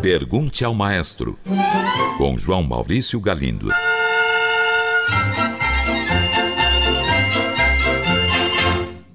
Pergunte 0.00 0.64
ao 0.64 0.74
Maestro, 0.74 1.38
com 2.16 2.38
João 2.38 2.62
Maurício 2.62 3.18
Galindo. 3.18 3.70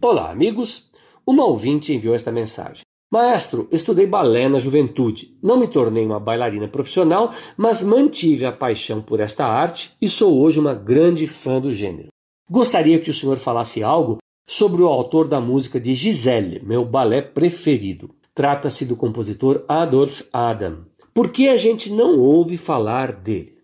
Olá, 0.01 0.31
amigos. 0.31 0.89
Uma 1.25 1.45
ouvinte 1.45 1.93
enviou 1.93 2.13
esta 2.13 2.31
mensagem. 2.31 2.81
Maestro, 3.11 3.69
estudei 3.71 4.05
balé 4.05 4.49
na 4.49 4.59
juventude. 4.59 5.37
Não 5.41 5.57
me 5.57 5.67
tornei 5.67 6.05
uma 6.05 6.19
bailarina 6.19 6.67
profissional, 6.67 7.33
mas 7.55 7.81
mantive 7.81 8.45
a 8.45 8.51
paixão 8.51 9.01
por 9.01 9.19
esta 9.19 9.45
arte 9.45 9.91
e 10.01 10.09
sou 10.09 10.41
hoje 10.41 10.59
uma 10.59 10.73
grande 10.73 11.25
fã 11.27 11.61
do 11.61 11.71
gênero. 11.71 12.09
Gostaria 12.49 12.99
que 12.99 13.11
o 13.11 13.13
senhor 13.13 13.37
falasse 13.37 13.81
algo 13.81 14.17
sobre 14.47 14.81
o 14.81 14.87
autor 14.87 15.27
da 15.27 15.39
música 15.39 15.79
de 15.79 15.93
Giselle, 15.93 16.59
meu 16.65 16.83
balé 16.83 17.21
preferido. 17.21 18.18
Trata-se 18.39 18.85
do 18.85 18.95
compositor 18.95 19.65
Adolf 19.67 20.21
Adam. 20.31 20.85
Por 21.13 21.29
que 21.29 21.49
a 21.49 21.57
gente 21.57 21.91
não 21.91 22.17
ouve 22.17 22.55
falar 22.55 23.11
dele? 23.11 23.58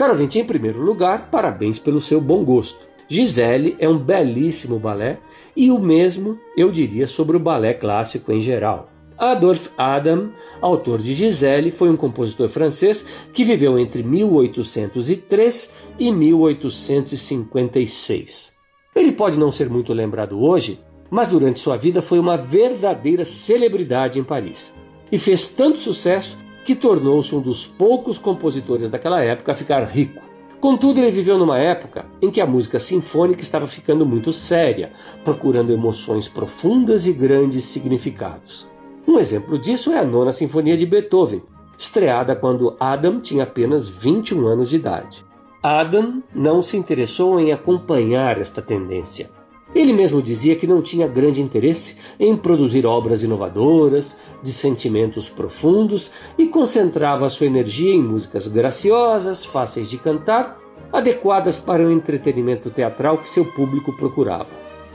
Caro 0.00 0.12
ouvinte, 0.12 0.38
em 0.38 0.44
primeiro 0.46 0.80
lugar, 0.80 1.28
parabéns 1.30 1.78
pelo 1.78 2.00
seu 2.00 2.22
bom 2.22 2.42
gosto. 2.42 2.88
Gisele 3.06 3.76
é 3.78 3.86
um 3.86 3.98
belíssimo 3.98 4.78
balé 4.78 5.18
e 5.54 5.70
o 5.70 5.78
mesmo 5.78 6.38
eu 6.56 6.72
diria 6.72 7.06
sobre 7.06 7.36
o 7.36 7.38
balé 7.38 7.74
clássico 7.74 8.32
em 8.32 8.40
geral. 8.40 8.88
Adolphe 9.18 9.68
Adam, 9.76 10.30
autor 10.58 11.02
de 11.02 11.12
Gisele, 11.12 11.70
foi 11.70 11.90
um 11.90 11.98
compositor 11.98 12.48
francês 12.48 13.04
que 13.34 13.44
viveu 13.44 13.78
entre 13.78 14.02
1803 14.02 15.70
e 15.98 16.10
1856. 16.10 18.54
Ele 18.96 19.12
pode 19.12 19.38
não 19.38 19.50
ser 19.50 19.68
muito 19.68 19.92
lembrado 19.92 20.42
hoje, 20.42 20.80
mas 21.10 21.28
durante 21.28 21.60
sua 21.60 21.76
vida 21.76 22.00
foi 22.00 22.18
uma 22.18 22.38
verdadeira 22.38 23.26
celebridade 23.26 24.18
em 24.18 24.24
Paris 24.24 24.72
e 25.12 25.18
fez 25.18 25.50
tanto 25.50 25.76
sucesso 25.76 26.38
que 26.64 26.74
tornou-se 26.74 27.34
um 27.34 27.40
dos 27.40 27.66
poucos 27.66 28.18
compositores 28.18 28.90
daquela 28.90 29.22
época 29.22 29.52
a 29.52 29.56
ficar 29.56 29.84
rico. 29.84 30.22
Contudo, 30.60 31.00
ele 31.00 31.10
viveu 31.10 31.38
numa 31.38 31.58
época 31.58 32.04
em 32.20 32.30
que 32.30 32.40
a 32.40 32.46
música 32.46 32.78
sinfônica 32.78 33.40
estava 33.40 33.66
ficando 33.66 34.04
muito 34.04 34.30
séria, 34.30 34.92
procurando 35.24 35.72
emoções 35.72 36.28
profundas 36.28 37.06
e 37.06 37.12
grandes 37.12 37.64
significados. 37.64 38.68
Um 39.08 39.18
exemplo 39.18 39.58
disso 39.58 39.90
é 39.90 39.98
a 39.98 40.04
Nona 40.04 40.32
Sinfonia 40.32 40.76
de 40.76 40.84
Beethoven, 40.84 41.42
estreada 41.78 42.36
quando 42.36 42.76
Adam 42.78 43.20
tinha 43.20 43.44
apenas 43.44 43.88
21 43.88 44.46
anos 44.46 44.68
de 44.68 44.76
idade. 44.76 45.24
Adam 45.62 46.22
não 46.34 46.62
se 46.62 46.76
interessou 46.76 47.40
em 47.40 47.52
acompanhar 47.52 48.38
esta 48.38 48.60
tendência. 48.60 49.30
Ele 49.74 49.92
mesmo 49.92 50.20
dizia 50.20 50.56
que 50.56 50.66
não 50.66 50.82
tinha 50.82 51.06
grande 51.06 51.40
interesse 51.40 51.96
em 52.18 52.36
produzir 52.36 52.84
obras 52.84 53.22
inovadoras, 53.22 54.18
de 54.42 54.52
sentimentos 54.52 55.28
profundos 55.28 56.10
e 56.36 56.46
concentrava 56.48 57.30
sua 57.30 57.46
energia 57.46 57.94
em 57.94 58.02
músicas 58.02 58.48
graciosas, 58.48 59.44
fáceis 59.44 59.88
de 59.88 59.96
cantar, 59.96 60.58
adequadas 60.92 61.60
para 61.60 61.86
o 61.86 61.92
entretenimento 61.92 62.68
teatral 62.68 63.18
que 63.18 63.30
seu 63.30 63.44
público 63.44 63.92
procurava. 63.92 64.48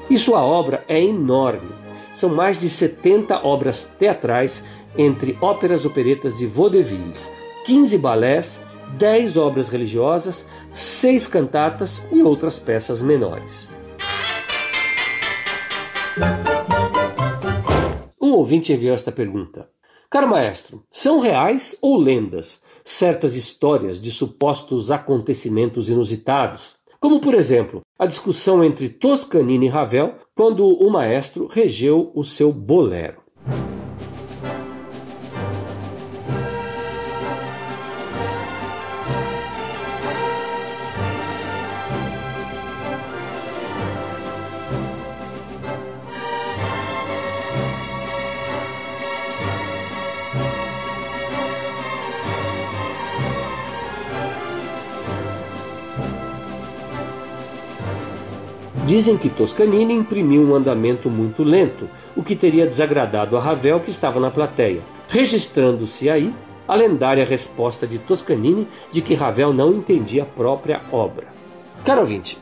E 0.10 0.18
sua 0.18 0.44
obra 0.44 0.84
é 0.88 1.02
enorme. 1.02 1.70
São 2.14 2.30
mais 2.30 2.60
de 2.60 2.70
70 2.70 3.46
obras 3.46 3.86
teatrais 3.98 4.64
entre 4.98 5.38
óperas, 5.42 5.86
operetas 5.86 6.40
e 6.42 6.46
vaudevilles, 6.46 7.30
15 7.66 7.98
balés, 7.98 8.62
10 8.98 9.38
obras 9.38 9.70
religiosas, 9.70 10.46
6 10.74 11.28
cantatas 11.28 12.02
e 12.12 12.22
outras 12.22 12.60
peças 12.60 13.02
menores. 13.02 13.70
Um 18.22 18.32
ouvinte 18.32 18.72
enviou 18.72 18.96
esta 18.96 19.12
pergunta. 19.12 19.70
Caro 20.10 20.28
maestro, 20.28 20.84
são 20.90 21.20
reais 21.20 21.78
ou 21.82 21.98
lendas 21.98 22.62
certas 22.86 23.36
histórias 23.36 24.00
de 24.00 24.12
supostos 24.12 24.92
acontecimentos 24.92 25.90
inusitados? 25.90 26.76
Como, 27.00 27.20
por 27.20 27.34
exemplo, 27.34 27.82
a 28.00 28.06
discussão 28.06 28.64
entre 28.64 28.88
Toscanini 28.88 29.66
e 29.66 29.70
Ravel 29.70 30.16
quando 30.34 30.66
o 30.68 30.90
maestro 30.90 31.48
regeu 31.48 32.12
o 32.16 32.24
seu 32.24 32.52
bolero. 32.52 33.25
Dizem 58.84 59.18
que 59.18 59.30
Toscanini 59.30 59.94
imprimiu 59.94 60.44
um 60.44 60.54
andamento 60.54 61.10
muito 61.10 61.42
lento, 61.44 61.90
o 62.16 62.22
que 62.22 62.36
teria 62.36 62.68
desagradado 62.68 63.36
a 63.36 63.40
Ravel 63.40 63.80
que 63.80 63.90
estava 63.90 64.20
na 64.20 64.30
plateia, 64.30 64.82
registrando-se 65.08 66.08
aí 66.08 66.32
a 66.68 66.76
lendária 66.76 67.26
resposta 67.26 67.88
de 67.88 67.98
Toscanini 67.98 68.68
de 68.92 69.02
que 69.02 69.16
Ravel 69.16 69.54
não 69.54 69.74
entendia 69.74 70.24
a 70.24 70.28
própria 70.28 70.82
obra. 70.92 71.28
Caro 71.84 72.02
ouvinte, 72.02 72.38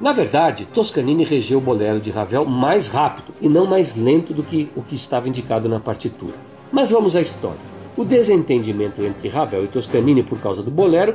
na 0.00 0.12
verdade, 0.12 0.66
Toscanini 0.66 1.24
regeu 1.24 1.58
o 1.58 1.60
bolero 1.60 2.00
de 2.00 2.10
Ravel 2.10 2.44
mais 2.44 2.88
rápido 2.88 3.34
e 3.40 3.48
não 3.48 3.66
mais 3.66 3.94
lento 3.94 4.32
do 4.32 4.42
que 4.42 4.70
o 4.74 4.82
que 4.82 4.94
estava 4.94 5.28
indicado 5.28 5.68
na 5.68 5.80
partitura. 5.80 6.34
Mas 6.70 6.90
vamos 6.90 7.14
à 7.16 7.20
história. 7.20 7.60
O 7.96 8.04
desentendimento 8.04 9.02
entre 9.02 9.28
Ravel 9.28 9.64
e 9.64 9.68
Toscanini 9.68 10.22
por 10.22 10.38
causa 10.40 10.62
do 10.62 10.70
bolero 10.70 11.14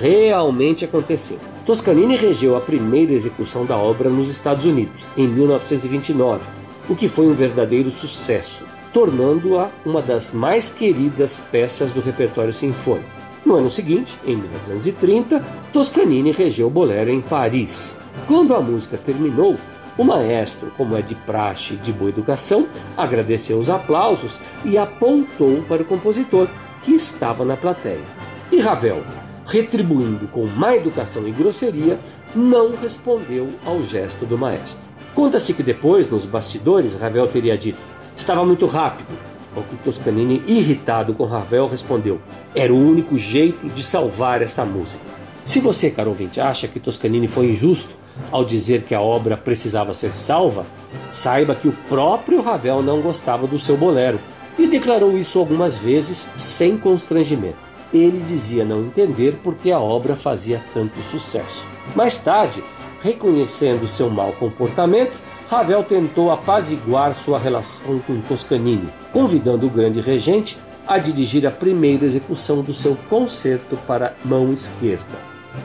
realmente 0.00 0.84
aconteceu. 0.84 1.38
Toscanini 1.66 2.14
regeu 2.14 2.56
a 2.56 2.60
primeira 2.60 3.12
execução 3.12 3.66
da 3.66 3.76
obra 3.76 4.08
nos 4.08 4.30
Estados 4.30 4.64
Unidos, 4.64 5.04
em 5.16 5.26
1929, 5.26 6.44
o 6.88 6.94
que 6.94 7.08
foi 7.08 7.26
um 7.26 7.32
verdadeiro 7.32 7.90
sucesso, 7.90 8.62
tornando-a 8.92 9.68
uma 9.84 10.00
das 10.00 10.32
mais 10.32 10.70
queridas 10.70 11.42
peças 11.50 11.90
do 11.90 12.00
repertório 12.00 12.52
sinfônico. 12.52 13.10
No 13.44 13.56
ano 13.56 13.68
seguinte, 13.68 14.16
em 14.24 14.36
1930, 14.36 15.44
Toscanini 15.72 16.30
regeu 16.30 16.70
bolero 16.70 17.10
em 17.10 17.20
Paris. 17.20 17.96
Quando 18.28 18.54
a 18.54 18.60
música 18.60 18.96
terminou, 18.96 19.56
o 19.98 20.04
maestro, 20.04 20.70
como 20.76 20.96
é 20.96 21.02
de 21.02 21.16
praxe 21.16 21.74
de 21.74 21.92
boa 21.92 22.10
educação, 22.10 22.68
agradeceu 22.96 23.58
os 23.58 23.68
aplausos 23.68 24.38
e 24.64 24.78
apontou 24.78 25.62
para 25.62 25.82
o 25.82 25.86
compositor, 25.86 26.46
que 26.84 26.92
estava 26.92 27.44
na 27.44 27.56
plateia. 27.56 28.04
E 28.52 28.60
Ravel, 28.60 29.02
retribuindo 29.46 30.26
com 30.28 30.44
má 30.46 30.76
educação 30.76 31.26
e 31.26 31.32
grosseria, 31.32 31.98
não 32.34 32.74
respondeu 32.74 33.48
ao 33.64 33.82
gesto 33.84 34.26
do 34.26 34.36
maestro. 34.36 34.80
Conta-se 35.14 35.54
que 35.54 35.62
depois, 35.62 36.10
nos 36.10 36.26
bastidores, 36.26 36.94
Ravel 36.94 37.28
teria 37.28 37.56
dito: 37.56 37.78
estava 38.16 38.44
muito 38.44 38.66
rápido. 38.66 39.08
Ao 39.56 39.62
que 39.62 39.76
Toscanini, 39.76 40.42
irritado 40.46 41.14
com 41.14 41.24
Ravel, 41.24 41.66
respondeu: 41.68 42.20
era 42.54 42.74
o 42.74 42.76
único 42.76 43.16
jeito 43.16 43.68
de 43.68 43.82
salvar 43.82 44.42
esta 44.42 44.64
música. 44.64 45.02
Se 45.44 45.60
você, 45.60 45.90
caro 45.90 46.10
ouvinte, 46.10 46.40
acha 46.40 46.68
que 46.68 46.80
Toscanini 46.80 47.28
foi 47.28 47.46
injusto, 47.50 47.94
ao 48.32 48.44
dizer 48.44 48.82
que 48.82 48.94
a 48.94 49.00
obra 49.00 49.36
precisava 49.36 49.94
ser 49.94 50.12
salva, 50.12 50.66
saiba 51.12 51.54
que 51.54 51.68
o 51.68 51.72
próprio 51.88 52.42
Ravel 52.42 52.82
não 52.82 53.00
gostava 53.00 53.46
do 53.46 53.58
seu 53.58 53.76
bolero 53.76 54.18
e 54.58 54.66
declarou 54.66 55.16
isso 55.16 55.38
algumas 55.38 55.78
vezes 55.78 56.28
sem 56.36 56.76
constrangimento. 56.76 57.65
Ele 57.92 58.22
dizia 58.26 58.64
não 58.64 58.82
entender 58.82 59.38
por 59.42 59.54
que 59.54 59.70
a 59.70 59.80
obra 59.80 60.16
fazia 60.16 60.62
tanto 60.74 61.00
sucesso. 61.02 61.64
Mais 61.94 62.18
tarde, 62.18 62.62
reconhecendo 63.02 63.88
seu 63.88 64.10
mau 64.10 64.32
comportamento, 64.32 65.12
Ravel 65.48 65.84
tentou 65.84 66.32
apaziguar 66.32 67.14
sua 67.14 67.38
relação 67.38 68.00
com 68.00 68.20
Toscanini, 68.20 68.88
convidando 69.12 69.66
o 69.66 69.70
grande 69.70 70.00
regente 70.00 70.58
a 70.86 70.98
dirigir 70.98 71.46
a 71.46 71.50
primeira 71.50 72.04
execução 72.04 72.62
do 72.62 72.74
seu 72.74 72.96
concerto 73.08 73.76
para 73.86 74.14
mão 74.24 74.52
esquerda. 74.52 75.04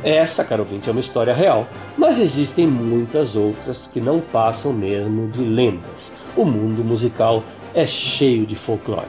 Essa, 0.03 0.43
caro 0.43 0.63
ouvinte, 0.63 0.87
é 0.87 0.91
uma 0.91 1.01
história 1.01 1.33
real, 1.33 1.67
mas 1.97 2.17
existem 2.17 2.65
muitas 2.65 3.35
outras 3.35 3.87
que 3.87 3.99
não 3.99 4.19
passam 4.19 4.71
mesmo 4.71 5.27
de 5.27 5.41
lendas. 5.41 6.13
O 6.35 6.45
mundo 6.45 6.83
musical 6.83 7.43
é 7.73 7.85
cheio 7.85 8.45
de 8.45 8.55
folclore. 8.55 9.07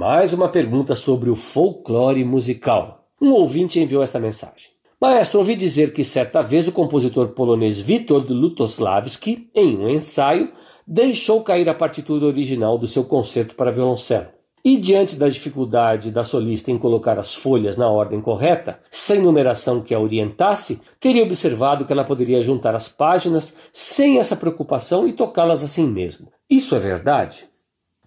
Mais 0.00 0.32
uma 0.32 0.48
pergunta 0.48 0.96
sobre 0.96 1.28
o 1.28 1.36
folclore 1.36 2.24
musical. 2.24 3.04
Um 3.20 3.32
ouvinte 3.32 3.78
enviou 3.78 4.02
esta 4.02 4.18
mensagem. 4.18 4.70
Maestro, 4.98 5.40
ouvi 5.40 5.54
dizer 5.54 5.92
que 5.92 6.02
certa 6.04 6.40
vez 6.40 6.66
o 6.66 6.72
compositor 6.72 7.28
polonês 7.28 7.86
Witold 7.86 8.32
Lutosławski, 8.32 9.50
em 9.54 9.76
um 9.76 9.90
ensaio, 9.90 10.52
deixou 10.86 11.42
cair 11.42 11.68
a 11.68 11.74
partitura 11.74 12.24
original 12.24 12.78
do 12.78 12.88
seu 12.88 13.04
concerto 13.04 13.54
para 13.54 13.70
violoncelo. 13.70 14.28
E 14.64 14.78
diante 14.78 15.16
da 15.16 15.28
dificuldade 15.28 16.10
da 16.10 16.24
solista 16.24 16.70
em 16.70 16.78
colocar 16.78 17.18
as 17.18 17.34
folhas 17.34 17.76
na 17.76 17.90
ordem 17.90 18.22
correta, 18.22 18.80
sem 18.90 19.20
numeração 19.20 19.82
que 19.82 19.94
a 19.94 20.00
orientasse, 20.00 20.80
teria 20.98 21.24
observado 21.24 21.84
que 21.84 21.92
ela 21.92 22.04
poderia 22.04 22.40
juntar 22.40 22.74
as 22.74 22.88
páginas 22.88 23.54
sem 23.70 24.18
essa 24.18 24.34
preocupação 24.34 25.06
e 25.06 25.12
tocá-las 25.12 25.62
assim 25.62 25.86
mesmo. 25.86 26.32
Isso 26.48 26.74
é 26.74 26.78
verdade? 26.78 27.49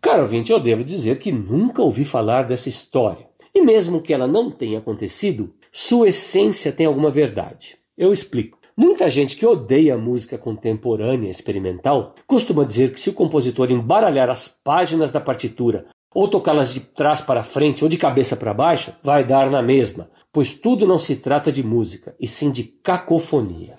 Caro 0.04 0.24
ouvinte, 0.24 0.52
eu 0.52 0.60
devo 0.60 0.84
dizer 0.84 1.18
que 1.18 1.32
nunca 1.32 1.82
ouvi 1.82 2.04
falar 2.04 2.44
dessa 2.44 2.68
história. 2.68 3.26
E 3.56 3.62
mesmo 3.62 4.02
que 4.02 4.14
ela 4.14 4.28
não 4.28 4.52
tenha 4.52 4.80
acontecido, 4.80 5.54
sua 5.72 6.10
essência 6.10 6.74
tem 6.74 6.86
alguma 6.86 7.10
verdade. 7.10 7.78
Eu 7.98 8.12
explico. 8.12 8.60
Muita 8.76 9.10
gente 9.10 9.38
que 9.38 9.46
odeia 9.46 9.98
música 9.98 10.38
contemporânea 10.38 11.30
experimental 11.30 12.16
costuma 12.28 12.66
dizer 12.66 12.92
que 12.92 13.00
se 13.00 13.12
o 13.12 13.14
compositor 13.14 13.72
embaralhar 13.72 14.30
as 14.30 14.46
páginas 14.46 15.14
da 15.14 15.22
partitura 15.22 15.86
ou 16.14 16.28
tocá-las 16.28 16.74
de 16.74 16.82
trás 16.82 17.22
para 17.22 17.42
frente 17.42 17.82
ou 17.82 17.90
de 17.90 17.96
cabeça 17.96 18.36
para 18.36 18.54
baixo, 18.54 18.92
vai 19.02 19.24
dar 19.24 19.50
na 19.50 19.62
mesma, 19.62 20.12
pois 20.34 20.54
tudo 20.54 20.86
não 20.86 21.00
se 21.00 21.16
trata 21.16 21.50
de 21.50 21.64
música, 21.64 22.14
e 22.20 22.28
sim 22.28 22.52
de 22.52 22.64
cacofonia. 22.64 23.78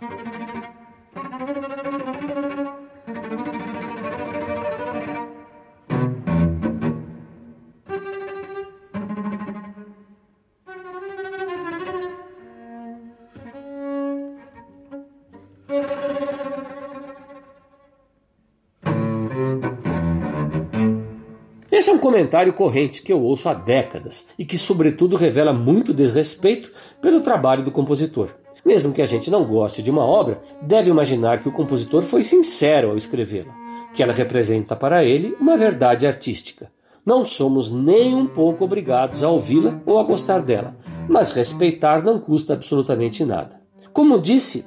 Comentário 22.04 22.52
corrente 22.52 23.00
que 23.00 23.10
eu 23.10 23.22
ouço 23.22 23.48
há 23.48 23.54
décadas 23.54 24.26
e 24.38 24.44
que, 24.44 24.58
sobretudo, 24.58 25.16
revela 25.16 25.54
muito 25.54 25.94
desrespeito 25.94 26.70
pelo 27.00 27.22
trabalho 27.22 27.64
do 27.64 27.70
compositor. 27.70 28.28
Mesmo 28.62 28.92
que 28.92 29.00
a 29.00 29.06
gente 29.06 29.30
não 29.30 29.42
goste 29.42 29.82
de 29.82 29.90
uma 29.90 30.04
obra, 30.04 30.42
deve 30.60 30.90
imaginar 30.90 31.40
que 31.40 31.48
o 31.48 31.52
compositor 31.52 32.02
foi 32.02 32.22
sincero 32.22 32.90
ao 32.90 32.98
escrevê-la, 32.98 33.54
que 33.94 34.02
ela 34.02 34.12
representa 34.12 34.76
para 34.76 35.02
ele 35.02 35.34
uma 35.40 35.56
verdade 35.56 36.06
artística. 36.06 36.70
Não 37.06 37.24
somos 37.24 37.72
nem 37.72 38.14
um 38.14 38.26
pouco 38.26 38.66
obrigados 38.66 39.24
a 39.24 39.30
ouvi-la 39.30 39.80
ou 39.86 39.98
a 39.98 40.02
gostar 40.02 40.42
dela, 40.42 40.76
mas 41.08 41.32
respeitar 41.32 42.04
não 42.04 42.20
custa 42.20 42.52
absolutamente 42.52 43.24
nada. 43.24 43.62
Como 43.94 44.20
disse, 44.20 44.66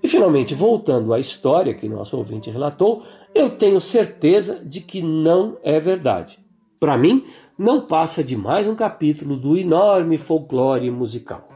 e 0.00 0.06
finalmente 0.06 0.54
voltando 0.54 1.12
à 1.12 1.18
história 1.18 1.74
que 1.74 1.88
nosso 1.88 2.16
ouvinte 2.16 2.48
relatou, 2.48 3.02
eu 3.34 3.50
tenho 3.50 3.80
certeza 3.80 4.64
de 4.64 4.80
que 4.80 5.02
não 5.02 5.56
é 5.64 5.80
verdade. 5.80 6.45
Para 6.78 6.98
mim, 6.98 7.24
não 7.58 7.80
passa 7.80 8.22
de 8.22 8.36
mais 8.36 8.68
um 8.68 8.74
capítulo 8.74 9.36
do 9.36 9.56
enorme 9.56 10.18
folclore 10.18 10.90
musical. 10.90 11.48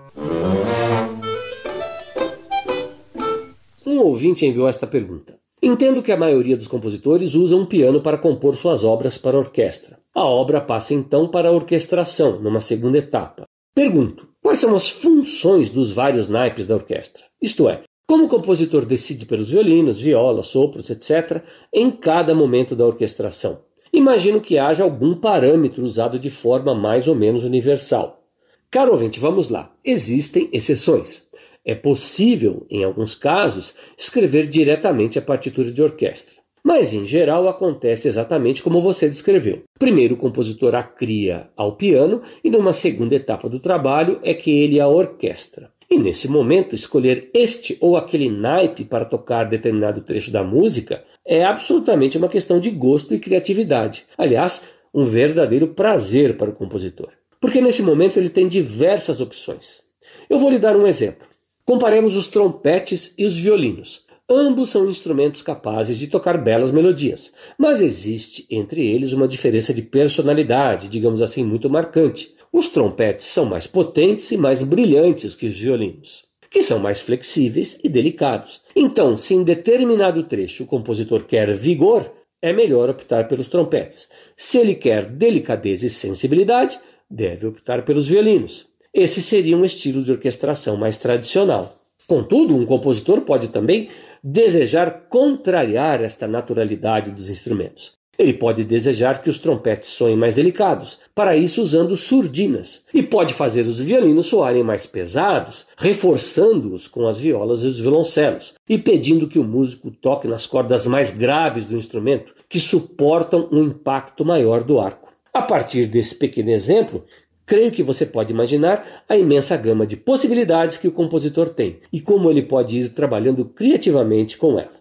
Um 3.86 3.98
ouvinte 3.98 4.46
enviou 4.46 4.66
esta 4.66 4.86
pergunta. 4.86 5.38
Entendo 5.62 6.02
que 6.02 6.10
a 6.10 6.16
maioria 6.16 6.56
dos 6.56 6.66
compositores 6.66 7.34
usa 7.34 7.54
um 7.54 7.66
piano 7.66 8.00
para 8.00 8.16
compor 8.16 8.56
suas 8.56 8.82
obras 8.82 9.18
para 9.18 9.36
orquestra. 9.36 9.98
A 10.14 10.24
obra 10.24 10.58
passa 10.58 10.94
então 10.94 11.28
para 11.28 11.50
a 11.50 11.52
orquestração, 11.52 12.40
numa 12.40 12.62
segunda 12.62 12.96
etapa. 12.96 13.44
Pergunto: 13.74 14.26
quais 14.42 14.58
são 14.58 14.74
as 14.74 14.88
funções 14.88 15.68
dos 15.68 15.92
vários 15.92 16.30
naipes 16.30 16.66
da 16.66 16.76
orquestra? 16.76 17.24
Isto 17.42 17.68
é, 17.68 17.82
como 18.06 18.24
o 18.24 18.28
compositor 18.28 18.86
decide 18.86 19.26
pelos 19.26 19.50
violinos, 19.50 20.00
violas, 20.00 20.46
sopros, 20.46 20.88
etc., 20.88 21.42
em 21.72 21.90
cada 21.90 22.34
momento 22.34 22.74
da 22.74 22.86
orquestração? 22.86 23.60
Imagino 23.92 24.40
que 24.40 24.58
haja 24.58 24.82
algum 24.82 25.14
parâmetro 25.14 25.84
usado 25.84 26.18
de 26.18 26.30
forma 26.30 26.74
mais 26.74 27.08
ou 27.08 27.14
menos 27.14 27.44
universal. 27.44 28.22
Caro 28.70 28.92
ouvinte, 28.92 29.18
vamos 29.18 29.48
lá. 29.48 29.72
Existem 29.84 30.48
exceções. 30.52 31.28
É 31.64 31.74
possível, 31.74 32.66
em 32.70 32.84
alguns 32.84 33.14
casos, 33.14 33.74
escrever 33.98 34.46
diretamente 34.46 35.18
a 35.18 35.22
partitura 35.22 35.70
de 35.70 35.82
orquestra. 35.82 36.40
Mas, 36.62 36.92
em 36.92 37.06
geral, 37.06 37.48
acontece 37.48 38.06
exatamente 38.06 38.62
como 38.62 38.80
você 38.80 39.08
descreveu. 39.08 39.62
Primeiro, 39.78 40.14
o 40.14 40.18
compositor 40.18 40.74
a 40.74 40.82
cria 40.82 41.48
ao 41.56 41.76
piano 41.76 42.22
e, 42.44 42.50
numa 42.50 42.72
segunda 42.72 43.14
etapa 43.14 43.48
do 43.48 43.58
trabalho, 43.58 44.20
é 44.22 44.34
que 44.34 44.50
ele 44.50 44.78
a 44.78 44.86
orquestra. 44.86 45.70
E 45.90 45.98
nesse 45.98 46.28
momento, 46.28 46.74
escolher 46.74 47.30
este 47.34 47.76
ou 47.80 47.96
aquele 47.96 48.30
naipe 48.30 48.84
para 48.84 49.04
tocar 49.04 49.44
determinado 49.44 50.02
trecho 50.02 50.30
da 50.30 50.44
música 50.44 51.02
é 51.30 51.44
absolutamente 51.44 52.18
uma 52.18 52.28
questão 52.28 52.58
de 52.58 52.72
gosto 52.72 53.14
e 53.14 53.20
criatividade. 53.20 54.04
Aliás, 54.18 54.64
um 54.92 55.04
verdadeiro 55.04 55.68
prazer 55.68 56.36
para 56.36 56.50
o 56.50 56.52
compositor. 56.52 57.10
Porque 57.40 57.60
nesse 57.60 57.84
momento 57.84 58.18
ele 58.18 58.28
tem 58.28 58.48
diversas 58.48 59.20
opções. 59.20 59.82
Eu 60.28 60.40
vou 60.40 60.50
lhe 60.50 60.58
dar 60.58 60.76
um 60.76 60.88
exemplo. 60.88 61.28
Comparemos 61.64 62.16
os 62.16 62.26
trompetes 62.26 63.14
e 63.16 63.24
os 63.24 63.38
violinos. 63.38 64.06
Ambos 64.28 64.70
são 64.70 64.88
instrumentos 64.88 65.40
capazes 65.40 65.96
de 65.96 66.08
tocar 66.08 66.36
belas 66.36 66.72
melodias, 66.72 67.32
mas 67.56 67.80
existe 67.80 68.44
entre 68.50 68.84
eles 68.84 69.12
uma 69.12 69.28
diferença 69.28 69.72
de 69.72 69.82
personalidade, 69.82 70.88
digamos 70.88 71.22
assim, 71.22 71.44
muito 71.44 71.70
marcante. 71.70 72.34
Os 72.52 72.70
trompetes 72.70 73.26
são 73.26 73.44
mais 73.44 73.68
potentes 73.68 74.32
e 74.32 74.36
mais 74.36 74.64
brilhantes 74.64 75.36
que 75.36 75.46
os 75.46 75.56
violinos, 75.56 76.24
que 76.50 76.62
são 76.62 76.80
mais 76.80 77.00
flexíveis 77.00 77.78
e 77.82 77.88
delicados. 77.88 78.60
Então, 78.74 79.16
se 79.16 79.34
em 79.34 79.44
determinado 79.44 80.24
trecho 80.24 80.64
o 80.64 80.66
compositor 80.66 81.24
quer 81.24 81.54
vigor, 81.54 82.12
é 82.42 82.52
melhor 82.52 82.90
optar 82.90 83.28
pelos 83.28 83.48
trompetes. 83.48 84.08
Se 84.36 84.58
ele 84.58 84.74
quer 84.74 85.08
delicadeza 85.08 85.86
e 85.86 85.90
sensibilidade, 85.90 86.78
deve 87.08 87.46
optar 87.46 87.84
pelos 87.84 88.08
violinos. 88.08 88.66
Esse 88.92 89.22
seria 89.22 89.56
um 89.56 89.64
estilo 89.64 90.02
de 90.02 90.10
orquestração 90.10 90.76
mais 90.76 90.96
tradicional. 90.96 91.80
Contudo, 92.06 92.56
um 92.56 92.66
compositor 92.66 93.20
pode 93.20 93.48
também 93.48 93.88
desejar 94.22 95.06
contrariar 95.08 96.02
esta 96.02 96.26
naturalidade 96.26 97.12
dos 97.12 97.30
instrumentos. 97.30 97.99
Ele 98.20 98.34
pode 98.34 98.64
desejar 98.64 99.22
que 99.22 99.30
os 99.30 99.38
trompetes 99.38 99.88
soem 99.88 100.14
mais 100.14 100.34
delicados, 100.34 100.98
para 101.14 101.38
isso 101.38 101.62
usando 101.62 101.96
surdinas, 101.96 102.84
e 102.92 103.02
pode 103.02 103.32
fazer 103.32 103.62
os 103.62 103.80
violinos 103.80 104.26
soarem 104.26 104.62
mais 104.62 104.84
pesados, 104.84 105.66
reforçando-os 105.74 106.86
com 106.86 107.08
as 107.08 107.18
violas 107.18 107.64
e 107.64 107.66
os 107.66 107.78
violoncelos, 107.80 108.52
e 108.68 108.76
pedindo 108.76 109.26
que 109.26 109.38
o 109.38 109.42
músico 109.42 109.90
toque 109.90 110.28
nas 110.28 110.46
cordas 110.46 110.86
mais 110.86 111.10
graves 111.10 111.64
do 111.64 111.78
instrumento, 111.78 112.34
que 112.46 112.60
suportam 112.60 113.48
um 113.50 113.62
impacto 113.62 114.22
maior 114.22 114.62
do 114.62 114.78
arco. 114.78 115.08
A 115.32 115.40
partir 115.40 115.86
desse 115.86 116.14
pequeno 116.14 116.50
exemplo, 116.50 117.06
creio 117.46 117.72
que 117.72 117.82
você 117.82 118.04
pode 118.04 118.34
imaginar 118.34 119.02
a 119.08 119.16
imensa 119.16 119.56
gama 119.56 119.86
de 119.86 119.96
possibilidades 119.96 120.76
que 120.76 120.88
o 120.88 120.92
compositor 120.92 121.48
tem 121.48 121.78
e 121.90 122.02
como 122.02 122.30
ele 122.30 122.42
pode 122.42 122.80
ir 122.80 122.90
trabalhando 122.90 123.46
criativamente 123.46 124.36
com 124.36 124.58
ela. 124.58 124.78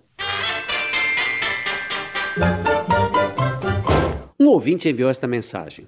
Ouvinte 4.50 4.89
enviou 4.89 5.10
esta 5.10 5.27
mensagem. 5.27 5.88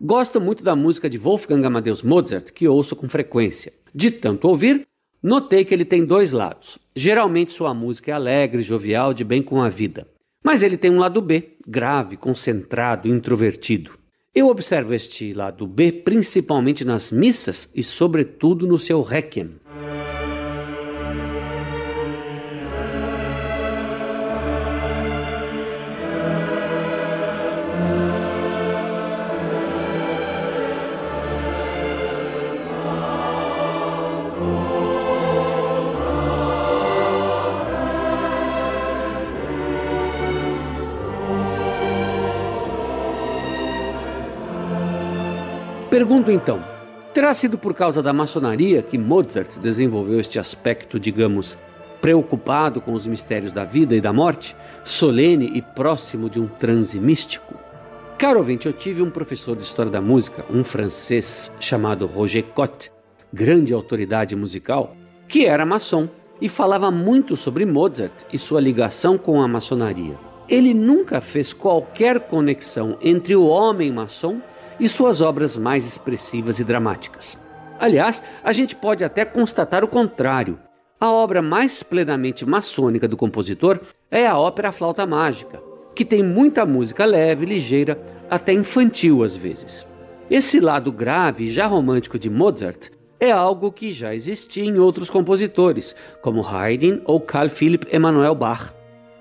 Gosto 0.00 0.40
muito 0.40 0.64
da 0.64 0.74
música 0.74 1.10
de 1.10 1.18
Wolfgang 1.18 1.66
Amadeus 1.66 2.02
Mozart, 2.02 2.52
que 2.52 2.66
ouço 2.66 2.96
com 2.96 3.08
frequência. 3.08 3.72
De 3.94 4.10
tanto 4.10 4.48
ouvir, 4.48 4.86
notei 5.22 5.62
que 5.62 5.74
ele 5.74 5.84
tem 5.84 6.04
dois 6.04 6.32
lados. 6.32 6.78
Geralmente 6.96 7.52
sua 7.52 7.74
música 7.74 8.10
é 8.10 8.14
alegre, 8.14 8.62
jovial, 8.62 9.12
de 9.12 9.24
bem 9.24 9.42
com 9.42 9.60
a 9.60 9.68
vida. 9.68 10.08
Mas 10.42 10.62
ele 10.62 10.78
tem 10.78 10.90
um 10.90 10.98
lado 10.98 11.20
B, 11.20 11.56
grave, 11.66 12.16
concentrado, 12.16 13.08
introvertido. 13.08 13.98
Eu 14.34 14.48
observo 14.48 14.94
este 14.94 15.34
lado 15.34 15.66
B 15.66 15.92
principalmente 15.92 16.84
nas 16.84 17.12
missas 17.12 17.68
e, 17.74 17.82
sobretudo, 17.82 18.66
no 18.66 18.78
seu 18.78 19.02
Requiem. 19.02 19.56
Pergunto 45.98 46.30
então: 46.30 46.62
Terá 47.12 47.34
sido 47.34 47.58
por 47.58 47.74
causa 47.74 48.00
da 48.00 48.12
maçonaria 48.12 48.82
que 48.82 48.96
Mozart 48.96 49.58
desenvolveu 49.58 50.20
este 50.20 50.38
aspecto, 50.38 51.00
digamos, 51.00 51.58
preocupado 52.00 52.80
com 52.80 52.92
os 52.92 53.04
mistérios 53.04 53.50
da 53.50 53.64
vida 53.64 53.96
e 53.96 54.00
da 54.00 54.12
morte, 54.12 54.54
solene 54.84 55.50
e 55.56 55.60
próximo 55.60 56.30
de 56.30 56.38
um 56.40 56.46
transe 56.46 57.00
místico? 57.00 57.52
Caro 58.16 58.38
ouvinte, 58.38 58.66
eu 58.66 58.72
tive 58.72 59.02
um 59.02 59.10
professor 59.10 59.56
de 59.56 59.64
história 59.64 59.90
da 59.90 60.00
música, 60.00 60.44
um 60.48 60.62
francês 60.62 61.52
chamado 61.58 62.06
Roger 62.06 62.44
Cotte, 62.44 62.92
grande 63.32 63.74
autoridade 63.74 64.36
musical, 64.36 64.94
que 65.26 65.46
era 65.46 65.66
maçom 65.66 66.08
e 66.40 66.48
falava 66.48 66.92
muito 66.92 67.36
sobre 67.36 67.66
Mozart 67.66 68.22
e 68.32 68.38
sua 68.38 68.60
ligação 68.60 69.18
com 69.18 69.42
a 69.42 69.48
maçonaria. 69.48 70.16
Ele 70.48 70.72
nunca 70.72 71.20
fez 71.20 71.52
qualquer 71.52 72.20
conexão 72.20 72.96
entre 73.02 73.34
o 73.34 73.48
homem 73.48 73.90
maçom 73.90 74.40
e 74.78 74.88
suas 74.88 75.20
obras 75.20 75.56
mais 75.56 75.86
expressivas 75.86 76.58
e 76.58 76.64
dramáticas. 76.64 77.38
Aliás, 77.78 78.22
a 78.42 78.52
gente 78.52 78.74
pode 78.74 79.04
até 79.04 79.24
constatar 79.24 79.84
o 79.84 79.88
contrário. 79.88 80.58
A 81.00 81.10
obra 81.10 81.40
mais 81.40 81.82
plenamente 81.82 82.44
maçônica 82.44 83.06
do 83.06 83.16
compositor 83.16 83.80
é 84.10 84.26
a 84.26 84.36
ópera 84.36 84.72
Flauta 84.72 85.06
Mágica, 85.06 85.62
que 85.94 86.04
tem 86.04 86.22
muita 86.22 86.66
música 86.66 87.04
leve, 87.04 87.46
ligeira, 87.46 88.00
até 88.28 88.52
infantil 88.52 89.22
às 89.22 89.36
vezes. 89.36 89.86
Esse 90.28 90.58
lado 90.60 90.90
grave 90.90 91.44
e 91.44 91.48
já 91.48 91.66
romântico 91.66 92.18
de 92.18 92.28
Mozart 92.28 92.90
é 93.20 93.30
algo 93.30 93.72
que 93.72 93.90
já 93.90 94.14
existia 94.14 94.64
em 94.64 94.78
outros 94.78 95.08
compositores, 95.08 95.94
como 96.20 96.46
Haydn 96.46 97.00
ou 97.04 97.20
Carl 97.20 97.48
Philipp 97.48 97.86
Emanuel 97.94 98.34
Bach. 98.34 98.72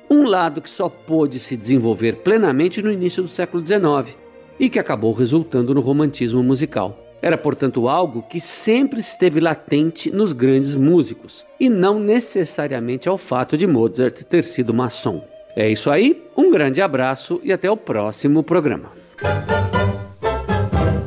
Um 0.09 0.25
lado 0.25 0.61
que 0.61 0.69
só 0.69 0.89
pôde 0.89 1.39
se 1.39 1.55
desenvolver 1.55 2.17
plenamente 2.17 2.81
no 2.81 2.91
início 2.91 3.21
do 3.21 3.29
século 3.29 3.65
XIX 3.65 4.17
e 4.59 4.69
que 4.69 4.79
acabou 4.79 5.13
resultando 5.13 5.73
no 5.73 5.81
romantismo 5.81 6.43
musical. 6.43 7.03
Era, 7.21 7.37
portanto, 7.37 7.89
algo 7.89 8.21
que 8.21 8.39
sempre 8.39 8.99
esteve 8.99 9.39
latente 9.39 10.11
nos 10.11 10.33
grandes 10.33 10.75
músicos, 10.75 11.43
e 11.59 11.69
não 11.69 11.99
necessariamente 11.99 13.09
ao 13.09 13.17
fato 13.17 13.57
de 13.57 13.65
Mozart 13.65 14.21
ter 14.23 14.43
sido 14.43 14.71
maçom. 14.73 15.23
É 15.55 15.69
isso 15.69 15.89
aí, 15.89 16.23
um 16.37 16.51
grande 16.51 16.81
abraço 16.81 17.41
e 17.43 17.51
até 17.51 17.71
o 17.71 17.75
próximo 17.75 18.43
programa. 18.43 18.91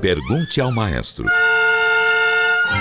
Pergunte 0.01 0.61
ao 0.61 0.73
maestro. 0.73 1.27